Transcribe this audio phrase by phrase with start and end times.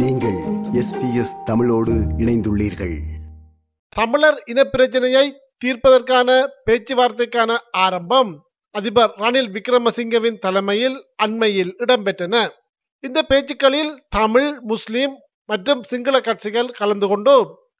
[0.00, 0.38] நீங்கள்
[0.80, 2.94] எஸ்பிஎஸ் தமிழோடு இணைந்துள்ளீர்கள்.
[3.88, 5.26] தமிழர் இனப்பிரச்சனையை
[5.64, 6.28] தீர்ப்பதற்கான
[6.66, 8.30] பேச்சுவார்த்தைக்கான ஆரம்பம்
[8.70, 12.48] அதிபர் ரணில் விக்ரமசிங்கவின் தலைமையில் அண்மையில் இடம்பெற்றன.
[13.00, 17.36] இந்த பேச்சுக்களில் தமிழ் முஸ்லிம் மற்றும் சிங்கள கட்சிகள் கலந்து கொண்டு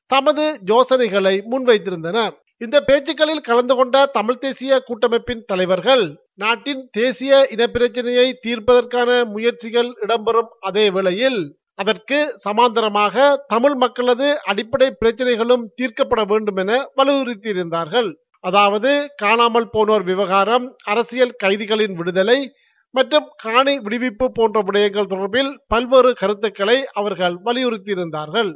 [0.06, 6.04] தமது யோசனைகளை முன்வைத்திருந்தன இந்த பேச்சுக்களில் கலந்து கொண்ட தமிழ் தேசிய கூட்டமைப்பின் தலைவர்கள்
[6.34, 11.40] நாட்டின் தேசிய இனப்பிரச்சனையை தீர்ப்பதற்கான முயற்சிகள் இடம்பெறும் அதே வேளையில்
[11.78, 13.14] அதற்கு சமாந்தரமாக
[13.46, 18.10] தமிழ் மக்களது அடிப்படை பிரச்சனைகளும் தீர்க்கப்பட வேண்டும் என வலியுறுத்தியிருந்தார்கள்.
[18.44, 18.90] அதாவது
[19.22, 22.38] காணாமல் போனோர் விவகாரம் அரசியல் கைதிகளின் விடுதலை
[22.94, 28.50] மற்றும் காணி விடுவிப்பு போன்ற விடயங்கள் தொடர்பில் பல்வேறு கருத்துக்களை அவர்கள் வலியுறுத்தியிருந்தார்கள்.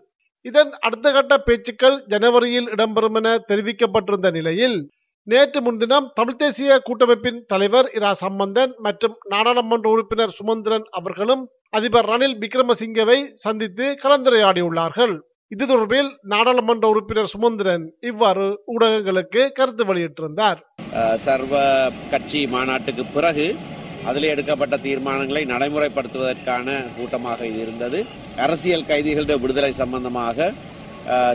[0.45, 4.77] இதன் அடுத்த கட்ட பேச்சுக்கள் ஜனவரியில் இடம்பெறும் என தெரிவிக்கப்பட்டிருந்த நிலையில்
[5.27, 11.43] நேற்று முன்தினம் தமிழ் தேசிய கூட்டமைப்பின் தலைவர் இரா சம்பந்தன் மற்றும் நாடாளுமன்ற உறுப்பினர் சுமந்திரன் அவர்களும்
[11.77, 15.13] அதிபர் ரணில் விக்ரமசிங்கவை சந்தித்து கலந்துரையாடியுள்ளார்கள்.
[15.55, 20.61] இது தொடர்பில் நாடாளுமன்ற உறுப்பினர் சுமந்திரன் இவ்வாறு ஊடகங்களுக்கு கருத்து வெளியிட்டிருந்தார்.
[21.25, 21.61] சர்வ
[22.13, 23.47] கட்சி மாநாட்டுக்கு பிறகு
[24.09, 28.01] அதில் எடுக்கப்பட்ட தீர்மானங்களை நடைமுறைப்படுத்துவதற்கான கூட்டமாக இது இருந்தது.
[28.47, 30.51] அரசியல் கைதிகளுடைய விடுதலை சம்பந்தமாக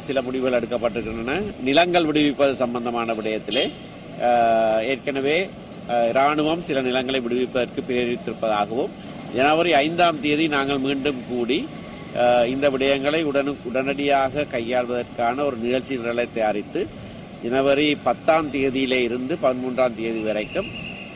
[0.07, 1.39] சில முடிவுகள் எடுக்கப்பட்டிருக்கின்றன.
[1.69, 3.65] நிலங்கள் விடுவிப்பது சம்பந்தமான விடயத்திலே
[4.91, 5.37] ஏற்கனவே
[6.17, 8.93] இராணுவம் சில நிலங்களை விடுவிப்பதற்கு பிரேரித்திருப்பதாகவும்
[9.33, 11.59] ஜனவரி ஐந்தாம் தேதி நாங்கள் மீண்டும் கூடி
[12.47, 16.81] இந்த விடயங்களை உடனு உடனடியாக கையாள்வதற்கான ஒரு நிகழ்ச்சி நிரலை தயாரித்து
[17.43, 20.69] ஜனவரி பத்தாம் தேதியிலே இருந்து பதிமூன்றாம் தேதி வரைக்கும்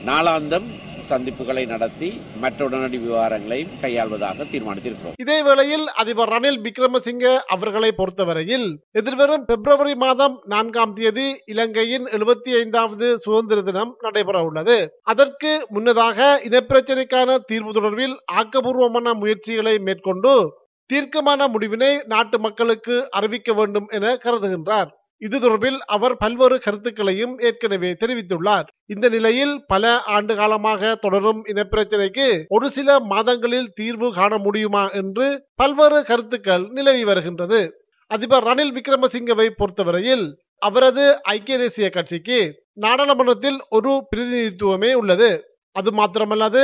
[0.05, 0.67] நாளாந்தம்
[1.09, 5.15] சந்திப்புகளை நடத்தி மற்ற உடனடி விவகாரங்களையும் கையாள்வதாக தீர்மானித்திருக்கிறோம்.
[5.17, 13.19] இதே வேளையில் அதிபர் ரணில் விக்ரமசிங்க அவர்களை பொறுத்தவரையில் எதிர்வரும் பிப்ரவரி மாதம் நான்காம் தேதி இலங்கையின் எழுபத்தி ஐந்தாவது
[13.19, 14.99] சுதந்திர தினம் நடைபெற உள்ளது.
[15.03, 24.13] அதற்கு முன்னதாக இனப்பிரச்சினைக்கான தீர்வு தொடர்பில் ஆக்கபூர்வமான முயற்சிகளை மேற்கொண்டு தீர்க்கமான முடிவினை நாட்டு மக்களுக்கு அறிவிக்க வேண்டும் என
[24.13, 24.87] கருதுகின்றார்.
[25.19, 28.67] இது தொடர்பில் அவர் பல்வேறு கருத்துக்களையும் ஏற்கனவே தெரிவித்துள்ளார்.
[28.85, 36.03] இந்த நிலையில் பல ஆண்டு காலமாக தொடரும் இனப்பிரச்சினைக்கு ஒரு சில மாதங்களில் தீர்வு காண முடியுமா என்று பல்வேறு
[36.03, 37.61] கருத்துக்கள் நிலவி வருகின்றது.
[38.07, 40.25] அதிபர் ரணில் விக்ரமசிங்கவை பொறுத்தவரையில்
[40.59, 42.39] அவரது ஐக்கிய தேசிய கட்சிக்கு
[42.73, 45.29] நாடாளுமன்றத்தில் ஒரு பிரதிநிதித்துவமே உள்ளது.
[45.71, 46.63] அது மாத்திரமல்லாது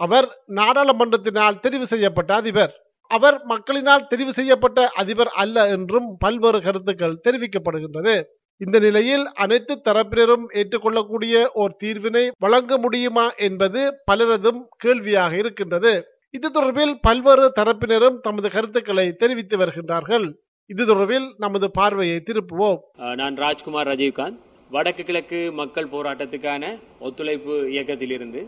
[0.00, 2.74] அவர் நாடாளுமன்றத்தினால் தெரிவு செய்யப்பட்ட அதிபர்.
[3.06, 8.22] அவர் மக்களினால் தெரிவு செய்யப்பட்ட அதிபர் அல்ல என்றும் பல்வேறு கருத்துக்கள் தெரிவிக்கப்படுகின்றது.
[8.60, 15.92] இந்த நிலையில் அனைத்து தரப்பினரும் ஏற்றுக்கொள்ளக்கூடிய ஓர் தீர்வினை வழங்க முடியுமா என்பது பலரதும் கேள்வியாக இருக்கின்றது.
[16.30, 20.26] இது தொடர்பில் பல்வேறு தரப்பினரும் தமது கருத்துக்களை தெரிவித்து வருகின்றார்கள்.
[20.66, 22.78] இது தொடர்பில் நமது பார்வையை திருப்புவோம்.
[23.14, 24.38] நான் ராஜ்குமார் ரஜீவ்காந்த்.
[24.70, 28.40] வடக்கு கிழக்கு மக்கள் போராட்டத்துக்கான ஒத்துழைப்பு இயக்கத்திலிருந்து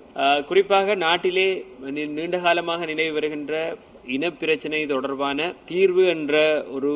[0.47, 1.49] குறிப்பாக நாட்டிலே
[1.87, 6.35] நீ- நீண்ட காலமாக நினைவு வருகின்ற இனப்பிரச்சனை தொடர்பான தீர்வு என்ற
[6.71, 6.93] ஒரு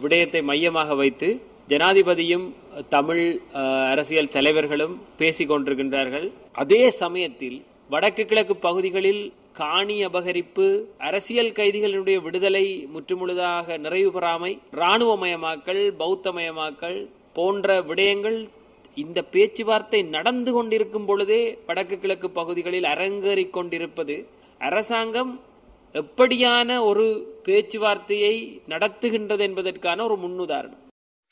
[0.00, 1.28] விடயத்தை மையமாக வைத்து
[1.68, 2.46] ஜனாதிபதியும்
[2.88, 3.24] தமிழ்
[3.86, 6.26] அரசியல் தலைவர்களும் பேசிக் கொண்டிருக்கின்றார்கள்.
[6.52, 7.56] அதே சமயத்தில்
[7.90, 9.22] வடக்கு கிழக்கு பகுதிகளில்
[9.52, 10.66] காணி அபகரிப்பு
[10.98, 16.98] அரசியல் கைதிகளுடைய விடுதலை முற்றுமுழுதாக நிறைவு பெறாமை இராணுவமயமாக்கல் பௌத்தமயமாக்கல்
[17.36, 18.38] போன்ற விடயங்கள்
[19.02, 24.16] இந்த பேச்சுவார்த்தை நடந்து கொண்டிருக்கும் பொழுதே வடக்கு கிழக்கு பகுதிகளில் அரங்கேறிக் கொண்டிருப்பது
[24.60, 25.32] அரசாங்கம்
[25.94, 27.06] எப்படியான ஒரு
[27.46, 28.34] பேச்சுவார்த்தையை
[28.72, 30.80] நடத்துகின்றது என்பதற்கான ஒரு முன்னுதாரணம்.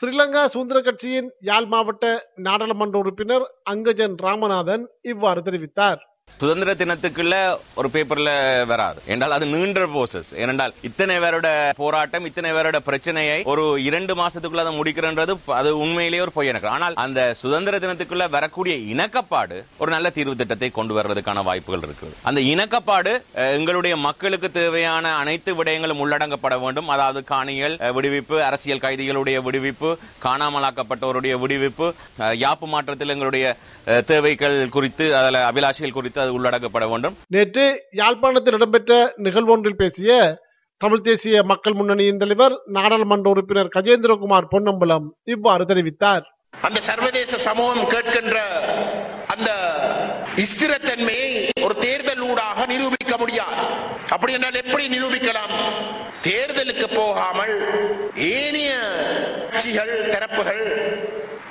[0.01, 2.07] ஸ்ரீலங்கா சுதந்திர கட்சியின் யாழ் மாவட்ட
[2.47, 6.01] நாடாளுமன்ற உறுப்பினர் அங்கஜன் ராமநாதன் இவ்வாறு தெரிவித்தார்.
[6.43, 7.35] சுதந்திர தினத்துக்குள்ள
[7.81, 8.31] ஒரு பேப்பர்ல
[8.71, 9.01] வராது.
[9.13, 11.49] என்றால் அது நீண்ட ப்ரோசஸ் ஏனென்றால் இத்தனை பேரோட
[11.81, 16.97] போராட்டம் இத்தனை பேரோட பிரச்சனையை ஒரு இரண்டு மாசத்துக்குள்ள அதை முடிக்கிறன்றது அது உண்மையிலேயே ஒரு பொய் எனக்கு ஆனால்
[17.05, 22.17] அந்த சுதந்திர தினத்துக்குள்ள வரக்கூடிய இணக்கப்பாடு ஒரு நல்ல தீர்வு திட்டத்தை கொண்டு வர்றதுக்கான வாய்ப்புகள் இருக்குது.
[22.31, 23.13] அந்த இணக்கப்பாடு
[23.59, 26.91] எங்களுடைய மக்களுக்கு தேவையான அனைத்து விடயங்களும் உள்ளடங்கப்பட வேண்டும்.
[26.97, 29.93] அதாவது காணிகள் விடுவிப்பு அரசியல் கைதிகளுடைய விடுவிப்பு
[30.27, 31.89] காணாமலாக்கப்பட்டவருடைய விடுவிப்பு
[32.45, 33.47] யாப்பு மாற்றத்தில் எங்களுடைய
[34.13, 37.17] தேவைகள் குறித்து அதில் அபிலாஷைகள் குறித்து அது உள்ளடக்கப்பட வேண்டும்.
[37.29, 40.41] நேற்று யாழ்ப்பாணத்தில் இடம்பெற்ற நிகழ்வொன்றில் பேசிய
[40.77, 46.25] தமிழ் தேசிய மக்கள் முன்னணியின் தலைவர் நாடாளுமன்ற உறுப்பினர் கஜேந்திரகுமார் பொன்னம்பலம் இவ்வாறு தெரிவித்தார்.
[46.61, 48.39] அந்த சர்வதேச சமூகம் கேட்கின்ற
[49.27, 49.51] அந்த
[50.37, 53.63] ஸ்திரத்தன்மையை ஒரு தேர்தல் ஊடாக நிரூபிக்க முடியாது.
[54.09, 55.55] அப்படி என்றால் எப்படி நிரூபிக்கலாம்?
[56.29, 57.55] தேர்தலுக்கு போகாமல்
[58.15, 58.73] ஏனைய
[59.51, 60.65] கட்சிகள் தரப்புகள்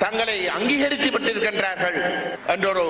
[0.04, 1.98] தங்களை அங்கீகரித்து விட்டிருக்கின்றார்கள்
[2.54, 2.84] என்ற ஒரு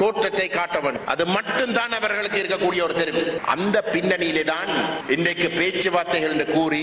[0.00, 3.22] தோற்றத்தை காட்ட வேண்டும் அது மட்டும்தான் அவர்களுக்கு இருக்கக்கூடிய ஒரு தெரிவு.
[3.54, 4.70] அந்த பின்னணியிலே தான்
[5.14, 6.82] இன்றைக்கு பேச்சுவார்த்தைகள் என்று கூறி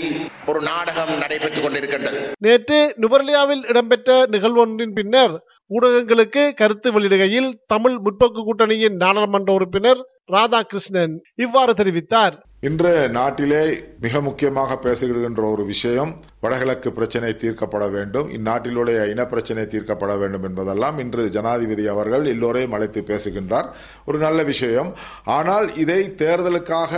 [0.50, 2.20] ஒரு நாடகம் நடைபெற்றுக் கொண்டிருக்கின்றது.
[2.46, 5.34] நேற்று நுவர்லியாவில் இடம்பெற்ற நிகழ்வொன்றின் பின்னர்
[5.76, 10.00] ஊடகங்களுக்கு கருத்து வெளியிடுகையில் தமிழ் முற்போக்கு கூட்டணியின் நாடாளுமன்ற உறுப்பினர்
[10.34, 12.36] ராதாகிருஷ்ணன் இவ்வாறு தெரிவித்தார்.
[12.68, 13.60] இன்று நாட்டிலே
[14.04, 16.10] மிக முக்கியமாக பேசுகின்ற ஒரு விஷயம்
[16.44, 18.28] வடகிழக்கு பிரச்சனை தீர்க்கப்பட வேண்டும்.
[18.36, 23.68] இந்நாட்டிலுடைய இனப்பிரச்சனை தீர்க்கப்பட வேண்டும் என்பதெல்லாம் இன்று ஜனாதிபதி அவர்கள் எல்லோரையும் அழைத்து பேசுகின்றார்.
[24.08, 24.90] ஒரு நல்ல விஷயம்.
[25.36, 26.92] ஆனால் இதை தேர்தலுக்காக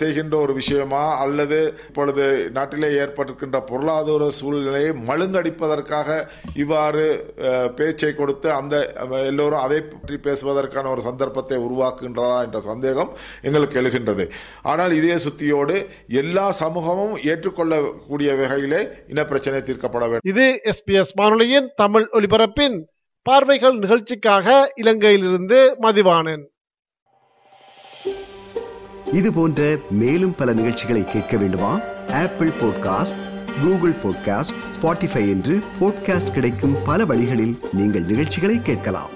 [0.00, 1.58] செய்கின்ற ஒரு விஷயமா அல்லது
[1.88, 2.24] இப்பொழுது
[2.56, 6.18] நாட்டிலே ஏற்பட்டிருக்கின்ற பொருளாதார சூழ்நிலையை மழுங்கடிப்பதற்காக
[6.64, 7.04] இவ்வாறு
[7.78, 8.74] பேச்சை கொடுத்து அந்த
[9.30, 13.12] எல்லோரும் அதை பற்றி பேசுவதற்கான ஒரு சந்தர்ப்பத்தை உருவாக்குகின்றாரா என்ற சந்தேகம்
[13.48, 14.26] எங்களுக்கு எழுகின்றது.
[14.72, 15.76] ஆனால் இதே சுத்தியோடு
[16.22, 20.26] எல்லா சமூகமும் ஏற்றுக்கொள்ளக்கூடிய வகையிலே இனப்பிரச்சனை தீர்க்கப்பட வேண்டும்.
[20.26, 22.76] இது எஸ்பிஎஸ் வானொலியின் தமிழ் ஒலிபரப்பின்
[23.22, 26.44] பார்வைகள் நிகழ்ச்சிக்காக இலங்கையிலிருந்து மதிவானன்.
[29.12, 31.80] இது போன்ற மேலும் பல நிகழ்ச்சிகளை கேட்க வேண்டுமா?
[32.12, 33.20] Apple podcast
[33.62, 39.15] Google podcast Spotify என்று பாட்காஸ்ட் கிடைக்கும் பல வழிகளில் நீங்கள் நிகழ்ச்சிகளை கேட்கலாம்.